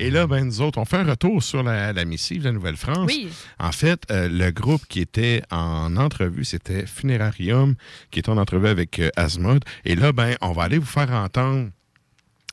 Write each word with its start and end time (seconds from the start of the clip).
Et 0.00 0.10
là, 0.10 0.26
ben, 0.26 0.46
nous 0.46 0.62
autres, 0.62 0.78
on 0.78 0.86
fait 0.86 0.96
un 0.96 1.04
retour 1.04 1.42
sur 1.42 1.62
la, 1.62 1.92
missive 2.06 2.40
de 2.40 2.46
la 2.46 2.52
Nouvelle-France. 2.52 3.06
Oui. 3.06 3.28
En 3.58 3.70
fait, 3.70 4.02
euh, 4.10 4.30
le 4.30 4.50
groupe 4.50 4.86
qui 4.88 5.00
était 5.00 5.42
en 5.50 5.94
entrevue, 5.96 6.44
c'était 6.44 6.86
Funerarium, 6.86 7.74
qui 8.10 8.20
était 8.20 8.30
en 8.30 8.38
entrevue 8.38 8.68
avec 8.68 8.98
euh, 8.98 9.10
Et 9.84 9.96
là, 9.96 10.12
ben, 10.12 10.36
on 10.40 10.52
va 10.52 10.62
aller 10.62 10.78
vous 10.78 10.86
faire 10.86 11.10
entendre 11.10 11.68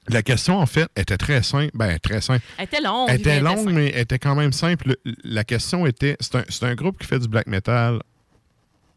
la 0.09 0.23
question, 0.23 0.59
en 0.59 0.65
fait, 0.65 0.89
était 0.97 1.15
très 1.15 1.41
simple. 1.41 1.71
Ben, 1.73 1.97
très 1.99 2.19
simple. 2.19 2.43
Elle 2.57 2.65
était 2.65 2.81
longue. 2.81 3.07
Elle 3.09 3.19
était 3.19 3.39
longue, 3.39 3.71
mais 3.71 3.91
elle 3.93 4.01
était 4.01 4.19
quand 4.19 4.35
même 4.35 4.51
simple. 4.51 4.97
La 5.23 5.45
question 5.45 5.85
était 5.85 6.17
c'est 6.19 6.63
un, 6.63 6.75
groupe 6.75 6.97
qui 6.99 7.07
fait 7.07 7.19
du 7.19 7.29
black 7.29 7.47
metal 7.47 8.01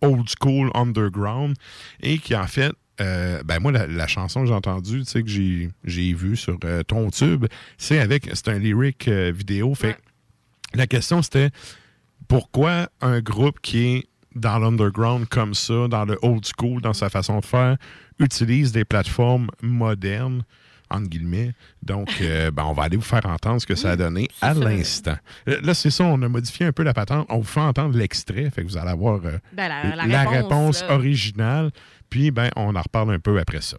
old 0.02 0.28
school, 0.28 0.70
underground, 0.74 1.54
et 2.02 2.18
qui, 2.18 2.34
en 2.34 2.48
fait, 2.48 2.72
euh, 3.00 3.42
ben 3.44 3.60
moi, 3.60 3.72
la, 3.72 4.06
chanson 4.06 4.42
que 4.42 4.46
j'ai 4.46 4.54
entendue, 4.54 5.00
tu 5.00 5.04
sais, 5.04 5.22
que 5.22 5.28
j'ai 5.84 6.12
vue 6.12 6.36
sur 6.36 6.58
euh, 6.64 6.82
ton 6.82 7.10
tube, 7.10 7.46
c'est 7.78 7.98
avec, 7.98 8.28
c'est 8.34 8.48
un 8.48 8.58
lyric 8.58 9.08
euh, 9.08 9.32
vidéo. 9.34 9.74
Fait 9.74 9.96
la 10.74 10.86
question, 10.86 11.22
c'était 11.22 11.50
pourquoi 12.28 12.88
un 13.00 13.20
groupe 13.20 13.60
qui 13.60 13.86
est 13.86 14.06
dans 14.34 14.58
l'underground 14.58 15.26
comme 15.28 15.54
ça, 15.54 15.88
dans 15.88 16.04
le 16.04 16.18
old 16.22 16.44
school, 16.44 16.80
dans 16.80 16.92
sa 16.92 17.10
façon 17.10 17.40
de 17.40 17.44
faire, 17.44 17.76
utilise 18.18 18.70
des 18.72 18.84
plateformes 18.84 19.48
modernes 19.62 20.42
entre 20.90 21.08
guillemets. 21.08 21.54
Donc, 21.82 22.18
euh, 22.20 22.50
ben, 22.52 22.64
on 22.64 22.72
va 22.72 22.84
aller 22.84 22.96
vous 22.96 23.02
faire 23.02 23.24
entendre 23.26 23.60
ce 23.60 23.66
que 23.66 23.74
ça 23.74 23.92
a 23.92 23.96
donné 23.96 24.28
à 24.40 24.54
l'instant. 24.54 25.16
Euh, 25.48 25.60
là, 25.62 25.74
c'est 25.74 25.90
ça, 25.90 26.04
on 26.04 26.20
a 26.22 26.28
modifié 26.28 26.66
un 26.66 26.72
peu 26.72 26.82
la 26.82 26.94
patente. 26.94 27.26
On 27.28 27.38
vous 27.38 27.44
fait 27.44 27.60
entendre 27.60 27.96
l'extrait, 27.96 28.50
fait 28.50 28.62
que 28.62 28.68
vous 28.68 28.76
allez 28.76 28.90
avoir 28.90 29.20
euh, 29.24 29.38
ben, 29.52 29.68
la, 29.68 30.28
réponse, 30.28 30.84
originale. 30.88 31.70
Puis, 32.08 32.30
ben, 32.30 32.50
on 32.56 32.74
en 32.74 32.82
reparle 32.82 33.12
un 33.12 33.18
peu 33.18 33.38
après 33.38 33.60
ça. 33.60 33.76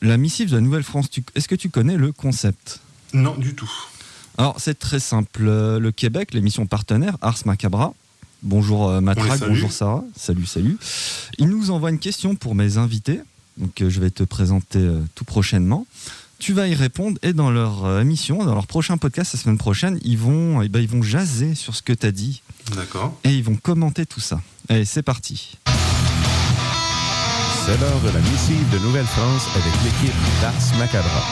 La 0.00 0.16
missive 0.16 0.50
de 0.50 0.56
la 0.56 0.60
Nouvelle-France, 0.60 1.08
est-ce 1.34 1.48
que 1.48 1.54
tu 1.54 1.70
connais 1.70 1.96
le 1.96 2.12
concept? 2.12 2.80
Non, 3.12 3.34
du 3.34 3.54
tout. 3.54 3.70
Alors, 4.38 4.56
c'est 4.58 4.78
très 4.78 5.00
simple. 5.00 5.44
Le 5.44 5.90
Québec, 5.90 6.34
l'émission 6.34 6.66
partenaire 6.66 7.16
Ars 7.22 7.38
Macabra, 7.46 7.94
Bonjour 8.42 9.00
Matraque, 9.00 9.40
bonjour 9.40 9.72
Sarah. 9.72 10.04
Salut, 10.14 10.44
salut. 10.44 10.76
Il 11.38 11.48
nous 11.48 11.70
envoie 11.70 11.88
une 11.88 11.98
question 11.98 12.36
pour 12.36 12.54
mes 12.54 12.76
invités. 12.76 13.20
Donc 13.58 13.80
euh, 13.80 13.88
je 13.88 14.00
vais 14.00 14.10
te 14.10 14.22
présenter 14.22 14.78
euh, 14.78 15.00
tout 15.14 15.24
prochainement. 15.24 15.86
Tu 16.38 16.52
vas 16.52 16.68
y 16.68 16.74
répondre 16.74 17.18
et 17.22 17.32
dans 17.32 17.50
leur 17.50 17.86
euh, 17.86 18.00
émission, 18.02 18.44
dans 18.44 18.54
leur 18.54 18.66
prochain 18.66 18.98
podcast 18.98 19.32
la 19.32 19.40
semaine 19.40 19.56
prochaine, 19.56 19.98
ils 20.02 20.18
vont, 20.18 20.60
eh 20.60 20.68
ben, 20.68 20.80
ils 20.80 20.88
vont 20.88 21.02
jaser 21.02 21.54
sur 21.54 21.74
ce 21.74 21.82
que 21.82 21.94
tu 21.94 22.06
as 22.06 22.12
dit. 22.12 22.42
D'accord. 22.74 23.18
Et 23.24 23.30
ils 23.30 23.42
vont 23.42 23.56
commenter 23.56 24.04
tout 24.04 24.20
ça. 24.20 24.40
Allez, 24.68 24.84
c'est 24.84 25.02
parti. 25.02 25.56
C'est 27.64 27.80
l'heure 27.80 28.00
de 28.00 28.10
la 28.10 28.20
missive 28.20 28.70
de 28.70 28.78
Nouvelle-France 28.78 29.48
avec 29.54 29.72
l'équipe 29.82 30.14
d'Ars 30.40 30.78
Macabra. 30.78 31.22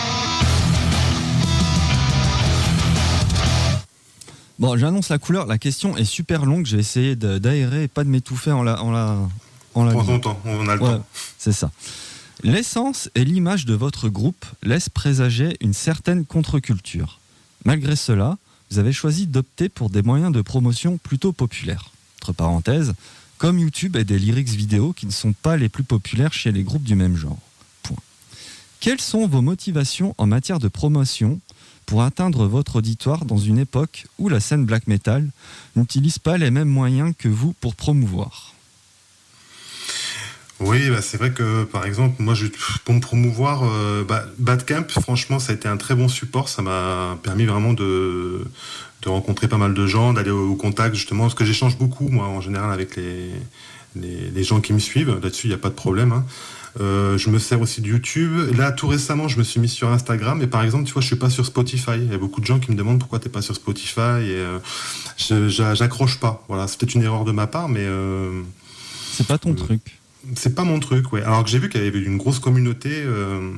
Bon, 4.58 4.76
j'annonce 4.78 5.10
la 5.10 5.18
couleur. 5.18 5.46
La 5.46 5.58
question 5.58 5.96
est 5.96 6.04
super 6.04 6.46
longue. 6.46 6.64
J'ai 6.64 6.78
essayé 6.78 7.16
d'aérer 7.16 7.84
et 7.84 7.88
pas 7.88 8.04
de 8.04 8.08
m'étouffer 8.08 8.52
en 8.52 8.62
la. 8.62 8.82
En 8.82 8.90
la, 8.90 9.18
en 9.74 9.84
la 9.84 9.92
Prends 9.92 10.18
temps, 10.18 10.40
on 10.44 10.68
a 10.68 10.74
le 10.74 10.80
temps. 10.80 11.04
C'est 11.38 11.52
ça. 11.52 11.70
L'essence 12.44 13.08
et 13.14 13.24
l'image 13.24 13.64
de 13.64 13.72
votre 13.72 14.10
groupe 14.10 14.44
laissent 14.62 14.90
présager 14.90 15.56
une 15.62 15.72
certaine 15.72 16.26
contre-culture. 16.26 17.18
Malgré 17.64 17.96
cela, 17.96 18.36
vous 18.70 18.78
avez 18.78 18.92
choisi 18.92 19.26
d'opter 19.26 19.70
pour 19.70 19.88
des 19.88 20.02
moyens 20.02 20.30
de 20.30 20.42
promotion 20.42 20.98
plutôt 20.98 21.32
populaires. 21.32 21.90
Entre 22.20 22.34
parenthèses, 22.34 22.92
comme 23.38 23.58
YouTube 23.58 23.96
et 23.96 24.04
des 24.04 24.18
lyrics 24.18 24.50
vidéo 24.50 24.92
qui 24.92 25.06
ne 25.06 25.10
sont 25.10 25.32
pas 25.32 25.56
les 25.56 25.70
plus 25.70 25.84
populaires 25.84 26.34
chez 26.34 26.52
les 26.52 26.64
groupes 26.64 26.82
du 26.82 26.94
même 26.94 27.16
genre. 27.16 27.38
Quelles 28.78 29.00
sont 29.00 29.26
vos 29.26 29.40
motivations 29.40 30.14
en 30.18 30.26
matière 30.26 30.58
de 30.58 30.68
promotion 30.68 31.40
pour 31.86 32.02
atteindre 32.02 32.46
votre 32.46 32.76
auditoire 32.76 33.24
dans 33.24 33.38
une 33.38 33.58
époque 33.58 34.04
où 34.18 34.28
la 34.28 34.40
scène 34.40 34.66
black 34.66 34.86
metal 34.86 35.30
n'utilise 35.76 36.18
pas 36.18 36.36
les 36.36 36.50
mêmes 36.50 36.68
moyens 36.68 37.14
que 37.16 37.28
vous 37.28 37.54
pour 37.54 37.74
promouvoir? 37.74 38.53
Oui, 40.60 40.88
bah, 40.88 41.02
c'est 41.02 41.16
vrai 41.16 41.32
que 41.32 41.64
par 41.64 41.84
exemple, 41.84 42.22
moi, 42.22 42.34
je, 42.34 42.46
pour 42.84 42.94
me 42.94 43.00
promouvoir, 43.00 43.64
euh, 43.64 44.04
bah, 44.04 44.24
Badcamp, 44.38 44.86
franchement, 44.88 45.38
ça 45.38 45.52
a 45.52 45.54
été 45.54 45.68
un 45.68 45.76
très 45.76 45.94
bon 45.94 46.08
support. 46.08 46.48
Ça 46.48 46.62
m'a 46.62 47.18
permis 47.22 47.44
vraiment 47.44 47.72
de, 47.72 48.44
de, 49.02 49.08
rencontrer 49.08 49.48
pas 49.48 49.58
mal 49.58 49.74
de 49.74 49.86
gens, 49.86 50.12
d'aller 50.12 50.30
au, 50.30 50.54
contact 50.54 50.94
justement, 50.94 51.24
parce 51.24 51.34
que 51.34 51.44
j'échange 51.44 51.76
beaucoup, 51.76 52.08
moi, 52.08 52.28
en 52.28 52.40
général, 52.40 52.70
avec 52.70 52.94
les, 52.96 53.30
les, 53.96 54.44
gens 54.44 54.60
qui 54.60 54.72
me 54.72 54.78
suivent. 54.78 55.18
Là-dessus, 55.22 55.48
il 55.48 55.50
n'y 55.50 55.54
a 55.54 55.58
pas 55.58 55.70
de 55.70 55.74
problème. 55.74 56.12
Hein. 56.12 56.24
Euh, 56.80 57.18
je 57.18 57.30
me 57.30 57.40
sers 57.40 57.60
aussi 57.60 57.80
de 57.80 57.88
YouTube. 57.88 58.56
Là, 58.56 58.70
tout 58.70 58.86
récemment, 58.86 59.26
je 59.26 59.38
me 59.38 59.44
suis 59.44 59.58
mis 59.58 59.68
sur 59.68 59.90
Instagram. 59.90 60.40
Et 60.40 60.46
par 60.46 60.62
exemple, 60.62 60.84
tu 60.84 60.92
vois, 60.92 61.02
je 61.02 61.08
suis 61.08 61.16
pas 61.16 61.30
sur 61.30 61.44
Spotify. 61.46 61.96
Il 61.96 62.12
y 62.12 62.14
a 62.14 62.18
beaucoup 62.18 62.40
de 62.40 62.46
gens 62.46 62.60
qui 62.60 62.70
me 62.70 62.76
demandent 62.76 63.00
pourquoi 63.00 63.18
tu 63.18 63.26
n'es 63.26 63.32
pas 63.32 63.42
sur 63.42 63.56
Spotify. 63.56 64.22
Et 64.22 64.44
euh, 65.30 65.48
j'accroche 65.48 66.20
pas. 66.20 66.44
Voilà, 66.46 66.68
c'est 66.68 66.78
peut-être 66.78 66.94
une 66.94 67.02
erreur 67.02 67.24
de 67.24 67.32
ma 67.32 67.48
part, 67.48 67.68
mais. 67.68 67.88
C'est 69.12 69.26
pas 69.26 69.38
ton 69.38 69.54
truc 69.54 69.98
c'est 70.36 70.54
pas 70.54 70.64
mon 70.64 70.80
truc, 70.80 71.12
ouais. 71.12 71.22
Alors 71.22 71.44
que 71.44 71.50
j'ai 71.50 71.58
vu 71.58 71.68
qu'il 71.68 71.82
y 71.82 71.86
avait 71.86 72.00
une 72.00 72.16
grosse 72.16 72.38
communauté 72.38 72.90
euh, 72.92 73.50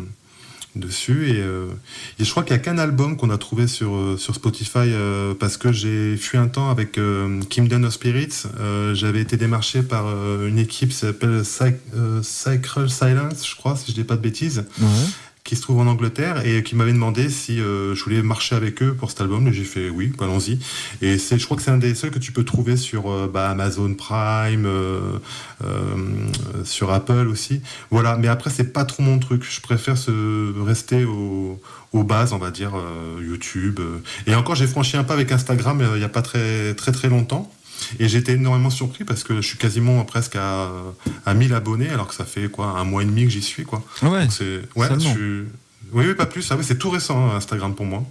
dessus 0.75 1.29
euh, 1.31 1.69
et, 2.19 2.25
je 2.25 2.31
crois 2.31 2.43
qu'il 2.43 2.55
n'y 2.55 2.61
a 2.61 2.63
qu'un 2.63 2.79
album 2.79 3.17
qu'on 3.17 3.31
a 3.31 3.39
trouvé 3.39 3.67
sur, 3.67 3.95
euh, 3.95 4.17
sur 4.17 4.35
Spotify 4.35 4.91
parce 5.39 5.57
que 5.57 5.73
j'ai 5.73 6.17
fui 6.17 6.39
un 6.39 6.49
temps 6.49 6.71
avec 6.71 6.99
Kingdom 7.49 7.85
of 7.85 7.95
Spirits. 7.95 8.45
J'avais 8.93 9.21
été 9.21 9.37
démarché 9.37 9.83
par 9.83 10.07
une 10.45 10.59
équipe 10.59 10.91
qui 10.91 10.97
s'appelle 10.97 11.45
Sacred 11.45 12.89
Silence, 12.89 13.49
je 13.49 13.57
crois, 13.57 13.77
si 13.77 13.91
je 13.91 13.97
dis 13.97 14.05
pas 14.05 14.17
de 14.17 14.23
bêtises 14.23 14.65
qui 15.47 15.57
se 15.57 15.63
trouve 15.63 15.79
en 15.79 15.87
Angleterre 15.87 16.45
et 16.45 16.63
qui 16.63 16.75
m'avait 16.75 16.93
demandé 16.93 17.31
si 17.31 17.61
euh, 17.61 17.95
je 17.95 18.05
voulais 18.05 18.21
marcher 18.21 18.57
avec 18.57 18.83
eux 18.83 18.95
pour 18.95 19.11
cet 19.11 19.21
album. 19.21 19.47
Et 19.49 19.53
j'ai 19.53 19.65
fait 19.65 19.89
oui, 19.89 20.13
allons-y. 20.21 20.59
Et 21.01 21.19
c'est, 21.19 21.39
je 21.39 21.45
crois 21.45 21.57
que 21.57 21.63
c'est 21.63 21.71
un 21.71 21.79
des 21.79 21.95
seuls 21.95 22.11
que 22.11 22.19
tu 22.19 22.33
peux 22.33 22.45
trouver 22.45 22.77
sur 22.77 23.11
euh, 23.11 23.31
bah, 23.33 23.49
Amazon 23.51 23.95
Prime, 23.95 24.67
euh, 24.67 25.19
sur 26.65 26.93
Apple 26.93 27.29
aussi. 27.29 27.63
Voilà. 27.91 28.17
Mais 28.17 28.29
après, 28.29 28.51
c'est 28.51 28.73
pas 28.73 28.85
trop 28.85 29.03
mon 29.03 29.19
truc. 29.19 29.45
Je 29.49 29.61
préfère 29.61 29.97
se 29.97 30.53
rester 30.63 31.05
aux 31.05 31.59
bases, 32.05 32.33
on 32.33 32.39
va 32.39 32.51
dire, 32.51 32.73
YouTube. 33.21 33.81
Et 34.27 34.35
encore, 34.35 34.57
j'ai 34.57 34.67
franchi 34.67 34.97
un 34.97 35.05
pas 35.05 35.15
avec 35.15 35.33
Instagram 35.33 35.83
il 35.95 35.99
n'y 35.99 36.05
a 36.05 36.09
pas 36.09 36.23
très 36.23 36.75
très 36.75 36.93
très 36.93 37.09
longtemps. 37.09 37.51
Et 37.99 38.09
j'étais 38.09 38.33
énormément 38.33 38.71
surpris 38.71 39.05
parce 39.05 39.25
que 39.25 39.37
je 39.37 39.47
suis 39.47 39.59
quasiment 39.59 40.05
presque 40.05 40.37
à, 40.37 40.71
à 41.25 41.35
1000 41.35 41.55
abonnés 41.55 41.89
alors 41.89 42.09
que 42.09 42.15
ça 42.15 42.25
fait 42.25 42.49
quoi 42.49 42.79
un 42.79 42.85
mois 42.85 43.03
et 43.03 43.07
demi 43.07 43.25
que 43.25 43.31
j'y 43.31 43.43
suis 43.43 43.65
quoi. 43.65 43.85
Ah 44.03 44.11
ouais. 44.11 44.27
ouais 44.77 44.89
Oui, 45.93 46.15
pas 46.15 46.27
plus. 46.27 46.51
Ah 46.51 46.57
c'est 46.63 46.79
tout 46.79 46.91
récent 46.91 47.31
hein, 47.31 47.37
Instagram 47.37 47.75
pour 47.75 47.87
moi. 47.87 48.05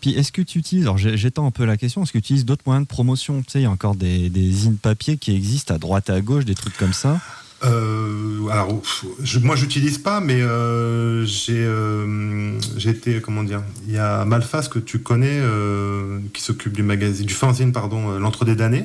Puis 0.00 0.10
est-ce 0.10 0.30
que 0.30 0.42
tu 0.42 0.58
utilises, 0.58 0.84
alors 0.84 0.98
j'étends 0.98 1.46
un 1.46 1.50
peu 1.50 1.64
la 1.64 1.76
question, 1.76 2.02
est-ce 2.02 2.12
que 2.12 2.18
tu 2.18 2.24
utilises 2.24 2.44
d'autres 2.44 2.64
moyens 2.66 2.86
de 2.86 2.88
promotion? 2.88 3.42
Tu 3.42 3.52
sais, 3.52 3.60
il 3.60 3.62
y 3.62 3.66
a 3.66 3.70
encore 3.70 3.94
des, 3.94 4.28
des 4.28 4.66
in 4.66 4.74
papier 4.74 5.16
qui 5.16 5.34
existent 5.34 5.74
à 5.74 5.78
droite 5.78 6.10
et 6.10 6.12
à 6.12 6.20
gauche, 6.20 6.44
des 6.44 6.54
trucs 6.54 6.76
comme 6.76 6.92
ça 6.92 7.20
euh, 7.64 8.48
alors, 8.48 8.82
je, 9.22 9.38
moi, 9.38 9.56
j'utilise 9.56 9.98
pas, 9.98 10.20
mais 10.20 10.40
euh, 10.42 11.24
j'ai, 11.24 11.64
euh, 11.64 12.58
j'ai 12.76 12.90
été, 12.90 13.20
comment 13.20 13.42
dire, 13.42 13.62
il 13.86 13.94
y 13.94 13.98
a 13.98 14.24
Malfas 14.24 14.68
que 14.70 14.78
tu 14.78 14.98
connais, 14.98 15.40
euh, 15.40 16.18
qui 16.32 16.42
s'occupe 16.42 16.74
du 16.74 16.82
magazine, 16.82 17.26
du 17.26 17.34
fanzine, 17.34 17.72
pardon, 17.72 18.18
l'entre 18.18 18.44
des 18.44 18.54
damnés, 18.54 18.84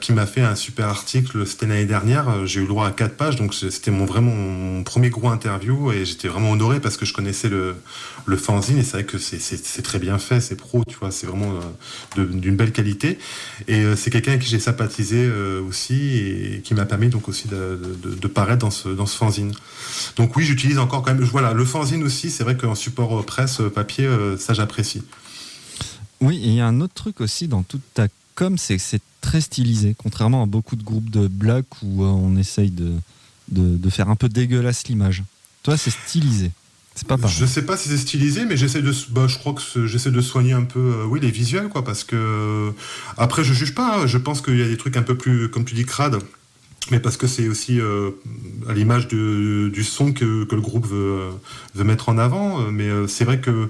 qui 0.00 0.12
m'a 0.12 0.26
fait 0.26 0.42
un 0.42 0.54
super 0.54 0.88
article. 0.88 1.46
C'était 1.46 1.66
l'année 1.66 1.86
dernière. 1.86 2.46
J'ai 2.46 2.58
eu 2.58 2.62
le 2.62 2.68
droit 2.68 2.86
à 2.88 2.90
quatre 2.90 3.16
pages, 3.16 3.36
donc 3.36 3.54
c'était 3.54 3.90
mon 3.90 4.04
vraiment 4.04 4.34
mon 4.34 4.82
premier 4.82 5.10
gros 5.10 5.28
interview, 5.28 5.92
et 5.92 6.04
j'étais 6.04 6.28
vraiment 6.28 6.50
honoré 6.50 6.80
parce 6.80 6.96
que 6.96 7.06
je 7.06 7.12
connaissais 7.12 7.48
le, 7.48 7.76
le 8.26 8.36
fanzine, 8.36 8.78
et 8.78 8.82
c'est 8.82 8.92
vrai 8.92 9.04
que 9.04 9.18
c'est, 9.18 9.38
c'est, 9.40 9.82
très 9.82 9.98
bien 9.98 10.18
fait, 10.18 10.40
c'est 10.40 10.56
pro, 10.56 10.82
tu 10.86 10.96
vois, 10.98 11.10
c'est 11.10 11.26
vraiment 11.26 11.60
d'une 12.16 12.56
belle 12.56 12.72
qualité. 12.72 13.18
Et 13.68 13.84
c'est 13.94 14.10
quelqu'un 14.10 14.32
avec 14.32 14.42
qui 14.42 14.48
j'ai 14.48 14.58
sympathisé 14.58 15.30
aussi, 15.66 16.18
et 16.18 16.60
qui 16.62 16.74
m'a 16.74 16.84
permis 16.84 17.08
donc 17.08 17.28
aussi 17.28 17.35
de, 17.44 18.26
paraître 18.28 18.60
dans 18.60 18.70
ce, 18.70 18.88
dans 18.88 19.06
ce 19.06 19.16
fanzine. 19.16 19.52
Donc 20.16 20.36
oui, 20.36 20.44
j'utilise 20.44 20.78
encore 20.78 21.02
quand 21.02 21.14
même. 21.14 21.22
Voilà, 21.24 21.52
le 21.52 21.64
fanzine 21.64 22.02
aussi, 22.02 22.30
c'est 22.30 22.44
vrai 22.44 22.56
qu'en 22.56 22.74
support 22.74 23.24
presse 23.24 23.60
papier, 23.74 24.06
euh, 24.06 24.36
ça 24.36 24.54
j'apprécie. 24.54 25.02
Oui, 26.20 26.36
et 26.36 26.48
il 26.48 26.54
y 26.54 26.60
a 26.60 26.66
un 26.66 26.80
autre 26.80 26.94
truc 26.94 27.20
aussi 27.20 27.48
dans 27.48 27.62
toute 27.62 27.82
ta 27.94 28.08
com, 28.34 28.56
c'est 28.58 28.76
que 28.76 28.82
c'est 28.82 29.02
très 29.20 29.40
stylisé, 29.40 29.94
contrairement 29.96 30.42
à 30.42 30.46
beaucoup 30.46 30.76
de 30.76 30.82
groupes 30.82 31.10
de 31.10 31.26
black 31.26 31.64
où 31.82 32.04
euh, 32.04 32.06
on 32.06 32.36
essaye 32.36 32.70
de, 32.70 32.94
de, 33.50 33.90
faire 33.90 34.08
un 34.08 34.16
peu 34.16 34.28
dégueulasse 34.28 34.86
l'image. 34.88 35.24
Toi, 35.62 35.76
c'est 35.76 35.90
stylisé. 35.90 36.52
C'est 36.94 37.06
pas 37.06 37.18
Je 37.26 37.44
sais 37.44 37.66
pas 37.66 37.76
si 37.76 37.90
c'est 37.90 37.98
stylisé, 37.98 38.46
mais 38.46 38.56
j'essaie 38.56 38.80
de, 38.80 38.92
bah, 39.10 39.26
je 39.28 39.36
crois 39.36 39.52
que 39.52 39.86
j'essaie 39.86 40.10
de 40.10 40.20
soigner 40.22 40.52
un 40.52 40.64
peu, 40.64 40.80
euh, 40.80 41.04
oui, 41.04 41.20
les 41.20 41.30
visuels, 41.30 41.68
quoi, 41.68 41.84
parce 41.84 42.04
que 42.04 42.72
après, 43.18 43.44
je 43.44 43.52
juge 43.52 43.74
pas. 43.74 43.98
Hein. 43.98 44.06
je 44.06 44.16
pense 44.16 44.40
qu'il 44.40 44.56
y 44.56 44.62
a 44.62 44.68
des 44.68 44.78
trucs 44.78 44.96
un 44.96 45.02
peu 45.02 45.16
plus, 45.16 45.50
comme 45.50 45.64
tu 45.64 45.74
dis, 45.74 45.84
crades 45.84 46.18
mais 46.90 47.00
parce 47.00 47.16
que 47.16 47.26
c'est 47.26 47.48
aussi 47.48 47.80
euh, 47.80 48.10
à 48.68 48.72
l'image 48.72 49.08
du 49.08 49.84
son 49.84 50.12
que, 50.12 50.44
que, 50.44 50.54
le 50.54 50.60
groupe 50.60 50.86
veut, 50.86 51.30
veut, 51.74 51.84
mettre 51.84 52.08
en 52.08 52.18
avant. 52.18 52.60
Euh, 52.60 52.70
mais 52.70 52.88
euh, 52.88 53.06
c'est 53.06 53.24
vrai 53.24 53.40
que 53.40 53.68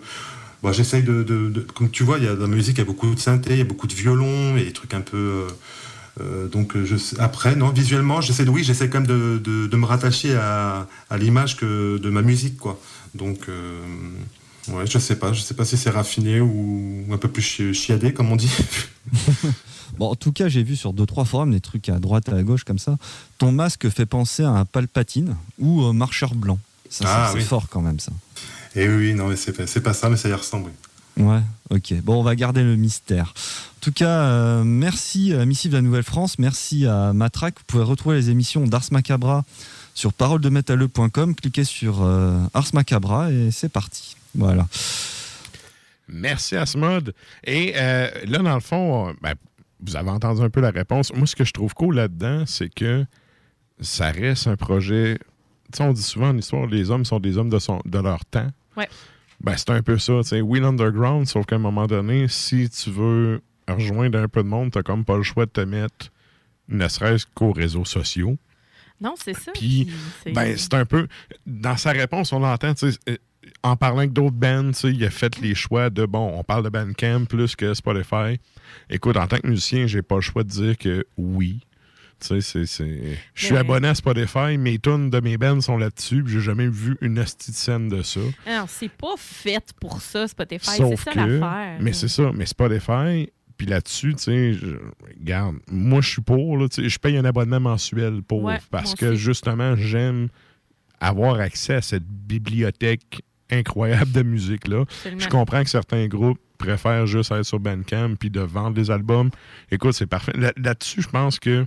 j'essaye 0.73 1.03
de, 1.03 1.67
Comme 1.75 1.91
tu 1.91 2.03
vois, 2.03 2.19
il 2.19 2.25
y 2.25 2.29
a 2.29 2.35
dans 2.35 2.43
la 2.43 2.49
musique, 2.49 2.77
il 2.77 2.81
y 2.81 2.83
a 2.83 2.87
beaucoup 2.87 3.15
de 3.15 3.21
synthé, 3.21 3.53
il 3.53 3.59
y 3.59 3.63
a 3.63 3.65
beaucoup 3.65 3.87
de 3.87 3.95
violons, 3.95 4.57
et 4.57 4.65
des 4.65 4.73
trucs 4.73 4.95
un 4.95 5.01
peu. 5.01 5.47
donc 6.51 6.73
je, 6.85 6.97
après, 7.19 7.55
non, 7.57 7.71
visuellement, 7.71 8.21
j'essaie 8.21 8.49
oui, 8.49 8.65
j'essaie 8.65 8.89
quand 8.89 9.01
même 9.01 9.07
de, 9.07 9.39
de, 9.39 9.77
me 9.77 9.87
rattacher 9.87 10.35
à, 10.35 10.89
à 11.11 11.19
l'image 11.19 11.57
que 11.57 11.99
de 11.99 12.11
ma 12.11 12.23
musique, 12.23 12.59
quoi. 12.59 12.81
Donc 13.15 13.49
Ouais, 14.69 14.87
je 14.87 14.99
sais 14.99 15.17
pas. 15.17 15.33
Je 15.33 15.41
sais 15.41 15.55
pas 15.55 15.65
si 15.65 15.77
c'est 15.77 15.91
raffiné 15.91 16.41
ou 16.41 17.05
un 17.13 17.19
peu 17.19 17.29
plus 17.29 17.43
chi- 17.43 17.75
chiadé, 17.75 18.13
comme 18.13 18.31
on 18.33 18.37
dit. 18.37 18.51
Bon, 19.99 20.11
en 20.11 20.15
tout 20.17 20.33
cas, 20.33 20.49
j'ai 20.49 20.63
vu 20.63 20.77
sur 20.77 20.93
deux 20.93 21.07
trois 21.07 21.25
forums 21.25 21.53
des 21.53 21.61
trucs 21.61 21.89
à 21.89 21.99
droite 21.99 22.29
et 22.29 22.33
à 22.33 22.43
gauche 22.43 22.65
comme 22.65 22.79
ça. 22.79 22.99
Ton 23.39 23.51
masque 23.53 23.89
fait 23.89 24.05
penser 24.05 24.43
à 24.43 24.51
un 24.51 24.65
palpatine 24.67 25.37
ou 25.59 25.83
un 25.85 25.93
marcheur 25.95 26.35
blanc. 26.35 26.59
Ça, 26.91 27.05
Ah, 27.07 27.29
c'est 27.33 27.39
oui. 27.39 27.45
fort 27.45 27.69
quand 27.71 27.81
même 27.81 27.99
ça. 28.01 28.13
Et 28.75 28.87
oui, 28.89 28.95
oui, 28.97 29.15
non, 29.15 29.29
mais 29.29 29.37
c'est 29.37 29.81
pas, 29.81 29.95
ça, 29.95 30.11
mais 30.11 30.17
ça 30.19 30.29
y 30.29 30.33
ressemble. 30.35 30.71
Ouais, 31.17 31.41
ok. 31.71 31.95
Bon, 32.03 32.21
on 32.21 32.23
va 32.23 32.35
garder 32.37 32.63
le 32.63 32.77
mystère. 32.77 33.33
En 33.77 33.81
tout 33.81 33.93
cas, 33.93 34.09
euh, 34.25 34.65
merci 34.65 35.33
à 35.33 35.47
Missive 35.47 35.71
de 35.71 35.77
la 35.77 35.83
Nouvelle-France, 35.83 36.39
merci 36.39 36.85
à 36.85 37.15
Matraque. 37.15 37.55
Vous 37.59 37.65
pouvez 37.67 37.85
retrouver 37.85 38.17
les 38.17 38.29
émissions 38.29 38.67
d'Ars 38.67 38.85
Macabra 38.91 39.45
sur 39.95 40.13
paroledemétalleux.com. 40.13 41.35
Cliquez 41.37 41.65
sur 41.65 42.03
euh, 42.03 42.39
Ars 42.53 42.69
Macabra 42.75 43.31
et 43.33 43.51
c'est 43.51 43.71
parti. 43.71 44.17
Voilà. 44.37 44.67
Merci 46.09 46.57
Asmod. 46.57 47.13
Et 47.45 47.73
euh, 47.77 48.09
là, 48.27 48.39
dans 48.39 48.55
le 48.55 48.61
fond, 48.61 49.15
ben, 49.21 49.35
vous 49.81 49.97
avez 49.97 50.11
entendu 50.11 50.41
un 50.43 50.51
peu 50.51 50.61
la 50.61 50.71
réponse. 50.71 51.13
Moi, 51.15 51.27
ce 51.27 51.35
que 51.35 51.45
je 51.45 51.53
trouve 51.53 51.75
cool 51.75 51.97
là-dedans, 51.97 52.45
c'est 52.47 52.73
que 52.73 53.05
ça 53.81 54.11
reste 54.11 54.47
un 54.47 54.57
projet. 54.57 55.19
Tu 55.73 55.79
sais, 55.79 55.83
on 55.83 55.93
dit 55.93 56.03
souvent 56.03 56.29
en 56.29 56.39
histoire, 56.39 56.67
les 56.67 56.91
hommes 56.91 57.05
sont 57.05 57.19
des 57.19 57.39
hommes 57.39 57.51
de, 57.51 57.59
son, 57.59 57.81
de 57.85 57.99
leur 57.99 58.25
temps. 58.25 58.49
Ouais. 58.77 58.89
Ben, 59.41 59.57
c'est 59.57 59.71
un 59.71 59.83
peu 59.83 59.99
ça. 59.99 60.21
Tu 60.23 60.29
sais, 60.29 60.41
Wheel 60.41 60.65
Underground, 60.65 61.27
sauf 61.27 61.45
qu'à 61.45 61.57
un 61.57 61.61
moment 61.61 61.87
donné, 61.87 62.27
si 62.29 62.71
tu 62.71 62.91
veux 62.91 63.43
rejoindre 63.69 64.19
un 64.21 64.29
peu 64.29 64.43
de 64.45 64.49
monde, 64.49 64.71
t'as 64.71 64.83
comme 64.83 65.05
pas 65.05 65.17
le 65.17 65.25
choix 65.25 65.45
de 65.47 65.51
te 65.51 65.61
mettre, 65.61 66.11
ne 66.69 66.87
serait-ce 66.87 67.27
qu'aux 67.35 67.53
réseaux 67.53 67.85
sociaux. 67.85 68.39
Non, 69.01 69.15
c'est 69.23 69.35
ça. 69.35 69.53
Puis, 69.53 69.91
c'est- 70.23 70.33
Ben, 70.33 70.57
c'est 70.57 70.73
un 70.73 70.87
peu. 70.87 71.07
Dans 71.47 71.77
sa 71.77 71.91
réponse, 71.91 72.33
on 72.33 72.39
l'entend, 72.39 72.73
tu 72.75 72.93
sais, 72.93 72.99
en 73.63 73.77
parlant 73.77 73.99
avec 73.99 74.13
d'autres 74.13 74.37
bands, 74.37 74.71
il 74.85 75.05
a 75.05 75.11
fait 75.11 75.39
les 75.41 75.55
choix 75.55 75.91
de 75.91 76.05
bon, 76.07 76.33
on 76.39 76.45
parle 76.45 76.65
de 76.65 76.69
Bandcamp 76.69 77.25
plus 77.27 77.55
que 77.57 77.75
Spotify. 77.75 78.41
Écoute, 78.91 79.17
en 79.17 79.27
tant 79.27 79.39
que 79.39 79.47
musicien, 79.49 79.87
j'ai 79.87 80.03
pas 80.03 80.17
le 80.17 80.21
choix 80.21 80.43
de 80.45 80.49
dire 80.49 80.77
que 80.79 81.05
oui. 81.17 81.61
Tu 82.19 82.29
sais, 82.29 82.41
c'est- 82.41 82.67
c'est. 82.67 83.19
Je 83.35 83.45
suis 83.45 83.55
Ben- 83.55 83.61
abonné 83.61 83.89
à 83.89 83.95
Spotify, 83.95 84.57
mes 84.57 84.79
tunes 84.79 85.11
de 85.11 85.21
mes 85.21 85.37
bands 85.37 85.61
sont 85.61 85.77
là-dessus, 85.77 86.25
j'ai 86.27 86.41
jamais 86.41 86.67
vu 86.67 86.97
une 87.03 87.19
hostie 87.19 87.51
de 87.51 87.57
scène 87.57 87.89
de 87.91 88.01
ça. 88.03 88.21
Alors, 88.47 88.71
c'est 88.71 88.89
pas 88.91 89.15
fait 89.19 89.63
pour 89.81 90.01
ça, 90.01 90.27
Spotify. 90.27 90.65
C'est 90.71 90.77
Sauf 90.79 91.05
ça 91.05 91.13
que. 91.13 91.19
l'affaire. 91.19 91.79
Mais 91.81 91.93
c'est 91.93 92.09
ça, 92.09 92.31
mais 92.35 92.47
Spotify, 92.47 93.29
puis 93.59 93.67
là-dessus, 93.67 94.15
tu 94.15 94.23
sais, 94.23 94.57
regarde, 95.21 95.57
moi 95.71 96.01
je 96.01 96.09
suis 96.09 96.23
pour, 96.23 96.57
là, 96.57 96.67
je 96.75 96.99
paye 96.99 97.19
un 97.19 97.25
abonnement 97.27 97.61
mensuel 97.61 98.23
pour, 98.23 98.45
Ouais, 98.45 98.59
parce 98.71 98.95
que 98.95 99.07
aussi. 99.13 99.23
justement, 99.23 99.77
j'aime 99.77 100.29
avoir 101.01 101.39
accès 101.41 101.75
à 101.75 101.83
cette 101.83 102.07
bibliothèque 102.07 103.21
incroyable 103.51 104.11
de 104.13 104.23
musique-là. 104.23 104.81
Absolument. 104.83 105.21
Je 105.21 105.29
comprends 105.29 105.63
que 105.63 105.71
certains 105.71 106.07
groupes 106.09 106.39
préfèrent 106.59 107.07
juste 107.07 107.31
être 107.33 107.45
sur 107.45 107.61
Bandcamp 107.61 108.15
puis 108.19 108.31
de 108.31 108.41
vendre 108.41 108.75
des 108.75 108.91
albums. 108.91 109.31
Écoute, 109.71 109.93
c'est 109.93 110.07
parfait. 110.07 110.33
Là- 110.35 110.53
Là-dessus, 110.57 111.03
je 111.03 111.09
pense 111.09 111.39
que, 111.39 111.67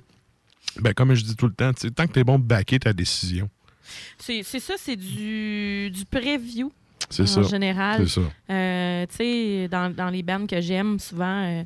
ben, 0.79 0.93
comme 0.93 1.13
je 1.13 1.23
dis 1.23 1.35
tout 1.35 1.47
le 1.47 1.53
temps, 1.53 1.71
tant 1.73 2.07
que 2.07 2.13
tu 2.13 2.19
es 2.19 2.23
bon 2.23 2.39
de 2.39 2.43
backer 2.43 2.79
ta 2.79 2.93
décision, 2.93 3.49
C'est 4.17 4.43
ça, 4.43 4.73
c'est 4.77 4.95
du, 4.95 5.89
du 5.91 6.05
preview 6.05 6.71
c'est 7.09 7.37
en 7.37 7.43
général. 7.43 8.07
C'est 8.07 8.21
ça. 8.21 8.29
Euh, 8.51 9.05
tu 9.09 9.15
sais, 9.15 9.67
dans, 9.69 9.91
dans 9.93 10.09
les 10.09 10.21
bands 10.21 10.45
que 10.45 10.59
j'aime, 10.61 10.99
souvent, 10.99 11.43
euh, 11.45 11.63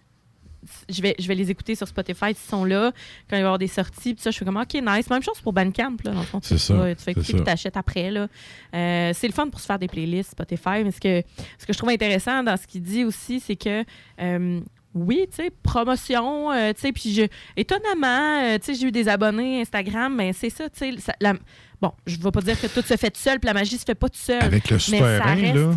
je, 0.89 1.01
vais, 1.01 1.15
je 1.19 1.27
vais 1.27 1.35
les 1.35 1.49
écouter 1.51 1.75
sur 1.75 1.87
Spotify 1.87 2.27
s'ils 2.27 2.49
sont 2.49 2.65
là, 2.65 2.91
quand 3.29 3.35
il 3.35 3.37
va 3.37 3.37
y 3.39 3.41
avoir 3.41 3.59
des 3.59 3.67
sorties. 3.67 4.13
Puis 4.13 4.21
ça, 4.23 4.31
je 4.31 4.37
fais 4.37 4.45
comme, 4.45 4.57
OK, 4.57 4.73
nice. 4.73 5.09
Même 5.09 5.23
chose 5.23 5.39
pour 5.41 5.53
Bandcamp, 5.53 5.97
là, 6.05 6.11
dans 6.11 6.19
le 6.19 6.25
fond. 6.25 6.39
tu 6.39 6.47
C'est 6.49 6.57
ça, 6.57 6.95
Tu 6.95 7.03
fais 7.03 7.11
écouter 7.11 7.33
puis 7.33 7.43
t'achètes 7.43 7.77
après, 7.77 8.11
là. 8.11 8.27
Euh, 8.75 9.11
c'est 9.13 9.27
le 9.27 9.33
fun 9.33 9.49
pour 9.49 9.59
se 9.59 9.65
faire 9.65 9.79
des 9.79 9.87
playlists 9.87 10.31
Spotify. 10.31 10.83
Mais 10.83 10.91
ce 10.91 10.99
que, 10.99 11.21
ce 11.57 11.65
que 11.65 11.73
je 11.73 11.77
trouve 11.77 11.89
intéressant 11.89 12.43
dans 12.43 12.57
ce 12.57 12.65
qu'il 12.67 12.81
dit 12.81 13.03
aussi, 13.03 13.39
c'est 13.39 13.55
que. 13.55 13.83
euh, 14.21 14.59
oui, 14.95 15.25
tu 15.27 15.37
sais, 15.43 15.51
promotion, 15.63 16.51
euh, 16.51 16.71
tu 16.71 16.81
sais, 16.81 16.91
puis 16.91 17.13
je, 17.15 17.23
étonnamment, 17.57 18.57
tu 18.59 18.65
sais, 18.65 18.73
j'ai 18.79 18.87
eu 18.87 18.91
des 18.91 19.07
abonnés 19.09 19.61
Instagram, 19.61 20.13
mais 20.15 20.33
c'est 20.33 20.51
ça, 20.51 20.69
tu 20.69 20.77
sais, 20.97 21.11
la- 21.19 21.33
bon, 21.81 21.91
je 22.05 22.15
ne 22.17 22.21
vais 22.21 22.29
pas 22.31 22.41
dire 22.41 22.61
que 22.61 22.67
tout 22.67 22.81
se 22.85 22.95
fait 22.95 23.09
tout 23.09 23.19
seul, 23.19 23.39
puis 23.39 23.47
la 23.47 23.53
magie 23.55 23.77
se 23.79 23.85
fait 23.85 23.95
pas 23.95 24.07
tout 24.09 24.19
seul, 24.19 24.43
Avec 24.43 24.69
le 24.69 24.77
souterrain, 24.99 25.35
là, 25.71 25.75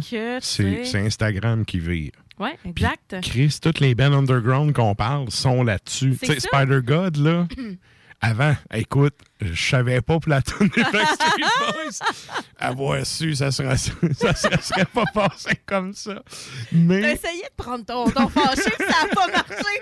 c'est 0.82 1.06
Instagram 1.06 1.64
qui 1.64 1.78
vire. 1.78 2.10
Ouais, 2.38 2.58
exact. 2.64 3.16
Chris, 3.22 3.58
toutes 3.62 3.80
les 3.80 3.94
bands 3.94 4.12
underground 4.12 4.74
qu'on 4.74 4.94
parle 4.94 5.30
sont 5.30 5.62
là-dessus. 5.62 6.16
Tu 6.20 6.26
sais, 6.26 6.40
ça. 6.40 6.48
Spider-God, 6.48 7.16
là, 7.16 7.46
avant, 8.20 8.54
écoute, 8.74 9.14
je 9.40 9.70
savais 9.70 10.00
pas 10.02 10.18
pour 10.20 10.30
la 10.30 10.42
tune 10.42 10.68
des 10.68 10.82
Backstreet 10.92 11.42
Boys. 11.60 12.06
Avoir 12.58 13.06
su, 13.06 13.34
ça 13.34 13.50
serait, 13.50 13.76
ça 14.14 14.34
serait, 14.34 14.60
serait 14.60 14.84
pas 14.84 15.04
passé 15.14 15.58
comme 15.64 15.92
ça. 15.94 16.14
T'as 16.14 16.76
Mais, 16.76 17.12
essayé 17.14 17.42
de 17.42 17.54
prendre 17.62 17.84
ton, 17.84 18.10
ton 18.10 18.28
fâché, 18.30 18.70
ça 18.78 19.06
n'a 19.06 19.14
pas 19.14 19.26
marché. 19.28 19.80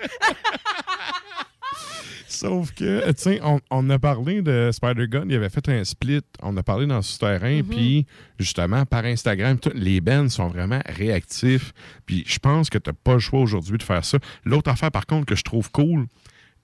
Sauf 2.27 2.71
que, 2.73 3.05
tu 3.11 3.13
sais, 3.17 3.39
on, 3.43 3.59
on 3.71 3.89
a 3.89 3.99
parlé 3.99 4.41
de 4.41 4.69
Spider-God, 4.71 5.25
il 5.29 5.35
avait 5.35 5.49
fait 5.49 5.67
un 5.69 5.83
split, 5.83 6.21
on 6.41 6.55
a 6.57 6.63
parlé 6.63 6.85
dans 6.85 7.01
souterrain, 7.01 7.57
Mhm. 7.57 7.63
puis 7.63 8.05
justement, 8.39 8.85
par 8.85 9.05
Instagram, 9.05 9.57
les 9.73 10.01
bands 10.01 10.29
sont 10.29 10.47
vraiment 10.47 10.81
réactifs, 10.87 11.73
puis 12.05 12.23
je 12.27 12.39
pense 12.39 12.69
que 12.69 12.77
t'as 12.77 12.93
pas 12.93 13.13
le 13.13 13.19
choix 13.19 13.39
aujourd'hui 13.39 13.77
de 13.77 13.83
faire 13.83 14.03
ça. 14.03 14.17
L'autre 14.43 14.69
affaire, 14.71 14.91
par 14.91 15.05
contre, 15.05 15.25
que 15.25 15.35
je 15.35 15.43
trouve 15.43 15.71
cool, 15.71 16.07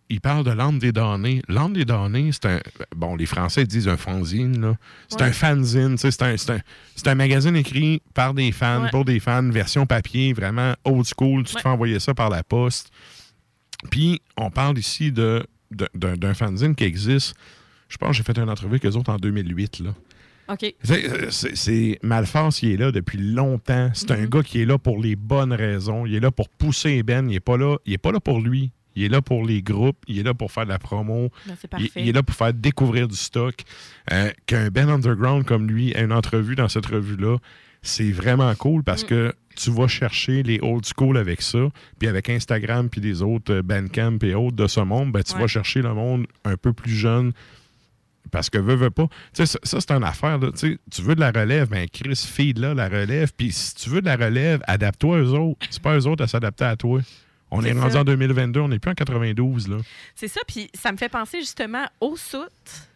il 0.09 0.19
parle 0.19 0.43
de 0.43 0.51
l'âme 0.51 0.77
des 0.77 0.91
damnés. 0.91 1.41
L'âme 1.47 1.71
des 1.71 1.85
damnés, 1.85 2.31
c'est 2.33 2.45
un. 2.45 2.59
Bon, 2.93 3.15
les 3.15 3.25
Français 3.25 3.63
disent 3.63 3.87
un 3.87 3.95
fanzine, 3.95 4.59
là. 4.59 4.75
C'est 5.07 5.21
Ouais. 5.21 5.27
un 5.27 5.31
fanzine, 5.31 5.91
tu 5.95 5.99
sais, 5.99 6.11
c'est 6.11 6.21
un, 6.51 6.55
un, 6.55 7.11
un 7.11 7.15
magazine 7.15 7.55
écrit 7.55 8.01
par 8.13 8.33
des 8.33 8.51
fans, 8.51 8.83
Ouais. 8.83 8.89
pour 8.89 9.05
des 9.05 9.21
fans, 9.21 9.49
version 9.49 9.85
papier, 9.85 10.33
vraiment 10.33 10.73
old 10.83 11.05
school. 11.05 11.43
Tu 11.45 11.55
te 11.55 11.61
fais 11.61 11.69
envoyer 11.69 11.99
ça 12.01 12.13
par 12.13 12.29
la 12.29 12.43
poste. 12.43 12.91
Puis, 13.89 14.21
on 14.37 14.51
parle 14.51 14.77
ici 14.77 15.11
de, 15.11 15.43
de- 15.71 15.89
d'un, 15.95 16.15
d'un 16.15 16.33
fanzine 16.33 16.75
qui 16.75 16.83
existe. 16.83 17.35
Je 17.89 17.97
pense 17.97 18.09
que 18.11 18.15
j'ai 18.17 18.23
fait 18.23 18.37
une 18.37 18.49
entrevue 18.49 18.73
avec 18.75 18.85
eux 18.85 18.95
autres 18.97 19.11
en 19.11 19.17
2008, 19.17 19.79
là. 19.79 19.93
OK. 20.49 20.73
C'est, 21.29 21.99
Malphas, 22.03 22.59
il 22.61 22.71
est 22.71 22.77
là 22.77 22.91
depuis 22.91 23.17
longtemps. 23.17 23.89
C'est 23.93 24.11
un 24.11 24.17
Mhm. 24.17 24.25
gars 24.29 24.43
qui 24.43 24.61
est 24.61 24.65
là 24.65 24.77
pour 24.77 24.99
les 25.01 25.15
bonnes 25.15 25.53
raisons. 25.53 26.05
Il 26.05 26.15
est 26.15 26.19
là 26.19 26.31
pour 26.31 26.49
pousser 26.49 27.03
Ben. 27.03 27.29
Il 27.29 27.35
est 27.35 27.39
pas 27.39 27.57
là. 27.57 27.77
Il 27.85 27.93
est 27.93 27.97
pas 27.97 28.11
là 28.11 28.19
pour 28.19 28.41
lui. 28.41 28.71
Il 28.95 29.03
est 29.03 29.09
là 29.09 29.21
pour 29.21 29.45
les 29.45 29.61
groupes. 29.61 29.97
Il 30.07 30.19
est 30.19 30.23
là 30.23 30.33
pour 30.33 30.51
faire 30.51 30.65
de 30.65 30.69
la 30.71 30.79
promo. 30.79 31.29
Ben, 31.47 31.55
c'est 31.59 31.67
Il, 31.67 31.69
parfait. 31.69 31.89
il 31.95 32.09
est 32.09 32.11
là 32.11 32.23
pour 32.23 32.35
faire 32.35 32.53
découvrir 32.53 33.07
du 33.07 33.15
stock. 33.15 33.55
Euh, 34.11 34.29
qu'un 34.45 34.69
Ben 34.69 34.89
Underground 34.89 35.45
comme 35.45 35.67
lui 35.67 35.91
ait 35.91 36.03
une 36.03 36.11
entrevue 36.11 36.55
dans 36.55 36.67
cette 36.67 36.85
revue-là, 36.87 37.37
c'est 37.81 38.11
vraiment 38.11 38.53
cool 38.55 38.83
parce 38.83 39.03
Mm. 39.03 39.07
que 39.07 39.33
tu 39.55 39.69
vas 39.71 39.87
chercher 39.87 40.43
les 40.43 40.59
old 40.61 40.85
school 40.85 41.17
avec 41.17 41.41
ça. 41.41 41.59
Puis 41.99 42.07
avec 42.07 42.29
Instagram 42.29 42.89
puis 42.89 43.01
les 43.01 43.21
autres 43.21 43.53
euh, 43.55 43.61
Bandcamp 43.61 44.17
et 44.23 44.33
autres 44.33 44.55
de 44.55 44.67
ce 44.67 44.79
monde, 44.79 45.11
ben, 45.11 45.23
tu 45.23 45.33
Ouais. 45.35 45.41
vas 45.41 45.47
chercher 45.47 45.81
le 45.81 45.93
monde 45.93 46.25
un 46.45 46.55
peu 46.57 46.71
plus 46.73 46.93
jeune. 46.93 47.33
Parce 48.31 48.49
que 48.49 48.57
veux, 48.59 48.75
veux 48.75 48.91
pas. 48.91 49.07
Tu 49.33 49.45
sais, 49.45 49.45
ça, 49.45 49.59
ça, 49.63 49.81
c'est 49.81 49.91
une 49.91 50.03
affaire. 50.05 50.37
Là. 50.37 50.51
Tu 50.51 50.57
sais, 50.57 50.77
tu 50.89 51.01
veux 51.01 51.15
de 51.15 51.19
la 51.19 51.31
relève, 51.31 51.67
ben 51.69 51.85
Chris, 51.91 52.15
feed 52.15 52.59
là 52.59 52.73
la 52.73 52.87
relève. 52.87 53.33
Puis 53.35 53.51
si 53.51 53.75
tu 53.75 53.89
veux 53.89 53.99
de 53.99 54.05
la 54.05 54.15
relève, 54.15 54.61
adapte-toi 54.67 55.19
aux 55.21 55.33
autres. 55.33 55.67
C'est 55.69 55.81
pas 55.81 55.97
eux 55.97 56.07
autres 56.07 56.23
à 56.23 56.27
s'adapter 56.27 56.63
à 56.63 56.75
toi. 56.77 57.01
On 57.53 57.61
est, 57.63 57.73
rendu 57.73 57.97
en 57.97 58.03
2022, 58.05 58.61
on 58.61 58.69
n'est 58.69 58.79
plus 58.79 58.91
en 58.91 58.93
92. 58.93 59.67
Là. 59.67 59.77
C'est 60.15 60.29
ça, 60.29 60.39
puis 60.47 60.69
ça 60.73 60.91
me 60.93 60.97
fait 60.97 61.09
penser 61.09 61.39
justement 61.39 61.85
au 61.99 62.15
soute, 62.15 62.49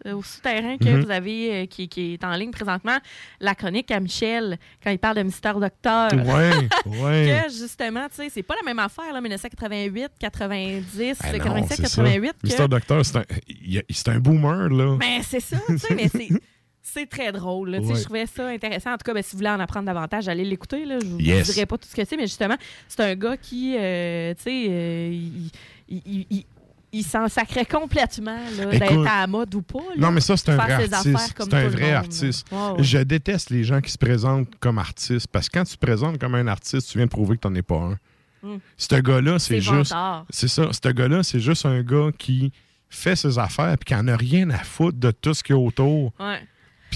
euh, 0.05 0.13
au 0.13 0.23
souterrain 0.23 0.77
que 0.77 0.85
Mhm. 0.87 1.03
vous 1.03 1.11
avez, 1.11 1.53
euh, 1.53 1.65
qui, 1.65 1.89
qui 1.89 2.13
est 2.13 2.23
en 2.23 2.33
ligne 2.35 2.51
présentement, 2.51 2.97
la 3.41 3.53
chronique 3.53 3.91
à 3.91 3.99
Michel, 3.99 4.57
quand 4.81 4.91
il 4.91 4.97
parle 4.99 5.17
de 5.17 5.23
Mystère 5.23 5.59
Docteur. 5.59 6.09
Ouais, 6.13 6.51
ouais. 6.85 7.43
Que 7.45 7.51
justement, 7.51 8.07
tu 8.07 8.15
sais, 8.15 8.29
c'est 8.29 8.43
pas 8.43 8.55
la 8.55 8.65
même 8.65 8.79
affaire, 8.79 9.11
là, 9.13 9.19
1988, 9.19 10.11
90, 10.19 11.17
Ah 11.21 11.31
non, 11.31 11.37
87, 11.37 11.77
c'est 11.77 11.87
ça. 11.87 12.03
88. 12.03 12.33
que- 12.41 12.47
Mr. 12.61 12.67
Doctor, 12.69 13.05
c'est 13.05 13.17
un, 13.17 13.25
il- 13.49 13.83
un 14.07 14.19
boomer, 14.19 14.69
là. 14.69 14.95
Ben, 14.97 15.21
c'est 15.21 15.39
ça, 15.41 15.57
tu 15.67 15.77
sais, 15.77 15.95
mais 15.95 16.07
c'est. 16.07 16.29
C'est 16.87 17.07
très 17.09 17.31
drôle. 17.31 17.71
là. 17.71 17.79
Ouais. 17.79 17.95
Je 17.95 18.03
trouvais 18.03 18.25
ça 18.27 18.47
intéressant. 18.47 18.91
En 18.91 18.97
tout 18.97 19.03
cas, 19.05 19.13
ben, 19.13 19.23
si 19.23 19.31
vous 19.31 19.39
voulez 19.39 19.49
en 19.49 19.59
apprendre 19.59 19.87
davantage, 19.87 20.27
allez 20.29 20.45
l'écouter. 20.45 20.85
Je 20.85 21.03
vous 21.05 21.19
Yes. 21.19 21.51
dirai 21.51 21.65
pas 21.65 21.77
tout 21.79 21.87
ce 21.89 21.95
que 21.95 22.05
c'est, 22.05 22.15
mais 22.15 22.27
justement, 22.27 22.55
c'est 22.87 22.99
un 23.01 23.15
gars 23.15 23.35
qui, 23.37 23.75
euh, 23.77 24.33
tu 24.35 24.43
sais, 24.43 24.65
euh, 24.69 25.09
il, 25.11 25.51
il- 26.29 26.45
il- 26.93 27.03
s'en 27.03 27.27
sacrait 27.27 27.65
complètement 27.65 28.37
d'être 28.71 29.05
à 29.07 29.21
la 29.21 29.27
mode 29.27 29.53
ou 29.55 29.61
pas. 29.63 29.79
là. 29.79 29.95
non, 29.97 30.11
mais 30.11 30.21
ça, 30.21 30.37
c'est 30.37 30.51
un 30.51 30.55
vrai 30.57 30.73
artiste. 30.93 31.33
C'est 31.39 31.53
un 31.53 31.67
vrai 31.67 31.85
monde, 31.87 31.93
artiste. 31.95 32.47
Ouais. 32.51 32.83
Je 32.83 32.99
déteste 32.99 33.49
les 33.49 33.63
gens 33.65 33.81
qui 33.81 33.91
se 33.91 33.97
présentent 33.97 34.47
comme 34.61 34.77
artistes 34.77 35.27
parce 35.27 35.49
que 35.49 35.57
quand 35.57 35.65
tu 35.65 35.75
te 35.75 35.85
présentes 35.85 36.17
comme 36.19 36.35
un 36.35 36.47
artiste, 36.47 36.89
tu 36.91 36.97
viens 36.99 37.05
de 37.07 37.11
prouver 37.11 37.35
que 37.35 37.41
tu 37.41 37.47
n'en 37.49 37.55
es 37.55 37.61
pas 37.63 37.75
un. 37.75 37.97
Mm. 38.43 38.57
Ce 38.77 38.95
gars-là, 38.95 39.39
c'est 39.39 39.59
juste. 39.59 39.93
C'est 40.29 40.47
ça. 40.47 40.69
Ce 40.71 40.89
gars-là, 40.89 41.23
c'est 41.23 41.39
juste 41.41 41.65
un 41.65 41.81
gars 41.81 42.11
qui 42.17 42.53
fait 42.89 43.15
ses 43.17 43.39
affaires 43.39 43.73
et 43.73 43.83
qui 43.83 43.93
en 43.95 44.07
a 44.07 44.15
rien 44.15 44.49
à 44.51 44.59
foutre 44.59 44.97
de 44.99 45.11
tout 45.11 45.33
ce 45.33 45.43
qu'il 45.43 45.55
y 45.55 45.59
a 45.59 45.61
autour. 45.61 46.13
Ouais. 46.19 46.39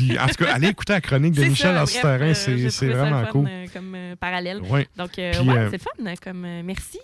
Puis, 0.07 0.17
en 0.19 0.27
tout 0.27 0.43
cas, 0.45 0.53
allez 0.53 0.67
écouter 0.69 0.93
la 0.93 1.01
chronique 1.01 1.33
de 1.33 1.43
Michel 1.43 1.75
terrain, 1.85 2.19
euh, 2.21 2.69
c'est 2.69 2.87
vraiment 2.87 3.25
cool. 3.27 3.47
euh, 3.49 3.65
comme 3.73 3.93
euh, 3.95 4.15
parallèle. 4.15 4.61
Donc, 4.97 5.11
c'est 5.15 5.81
fun. 5.81 6.13
Comme, 6.23 6.47
merci. 6.63 6.99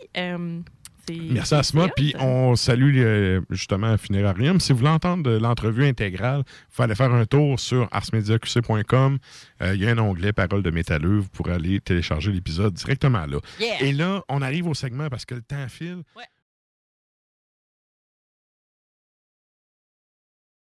Merci 1.09 1.53
à 1.53 1.59
Asma. 1.59 1.87
Puis 1.95 2.15
on 2.19 2.55
salue 2.55 2.97
euh, 2.97 3.41
justement 3.51 3.95
Funérarium. 3.97 4.59
Si 4.59 4.71
vous 4.71 4.79
voulez 4.79 4.89
entendre 4.89 5.23
de 5.23 5.37
l'entrevue 5.37 5.85
intégrale, 5.85 6.43
il 6.47 6.53
faut 6.71 6.83
aller 6.83 6.95
faire 6.95 7.13
un 7.13 7.25
tour 7.25 7.59
sur 7.59 7.87
arsmediaqc.com. 7.91 9.19
Euh, 9.61 9.75
Il 9.75 9.83
y 9.83 9.87
a 9.87 9.91
un 9.91 9.97
onglet 9.99 10.33
Parole 10.33 10.63
de 10.63 10.71
métalleux. 10.71 11.19
Vous 11.19 11.29
pourrez 11.29 11.53
aller 11.53 11.79
télécharger 11.79 12.31
l'épisode 12.31 12.73
directement 12.73 13.25
là. 13.27 13.37
Yeah! 13.59 13.81
Et 13.83 13.93
là, 13.93 14.23
on 14.29 14.41
arrive 14.41 14.67
au 14.67 14.73
segment 14.73 15.09
parce 15.09 15.25
que 15.25 15.35
le 15.35 15.41
temps 15.41 15.67
file. 15.69 16.01
Ouais. 16.15 16.23